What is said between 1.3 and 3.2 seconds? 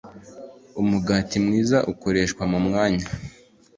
mwiza ukoreshwa mu mwanya